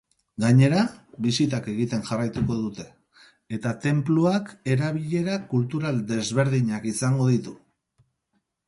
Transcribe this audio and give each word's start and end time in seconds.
Gainera, 0.43 0.79
bisitak 1.25 1.67
egiten 1.73 2.01
jarraituko 2.07 2.57
dute 2.63 2.85
eta 3.59 3.75
tenpluak 3.85 4.51
erabilera 4.77 5.39
kultural 5.55 6.03
desberdinak 6.15 6.91
izango 6.97 7.31
ditu. 7.37 7.57